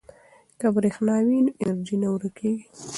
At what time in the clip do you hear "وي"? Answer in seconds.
1.27-1.39